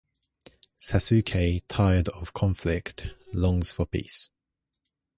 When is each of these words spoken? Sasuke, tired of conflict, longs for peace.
Sasuke, 0.79 1.61
tired 1.67 2.09
of 2.09 2.33
conflict, 2.33 3.11
longs 3.33 3.71
for 3.71 3.85
peace. 3.85 4.31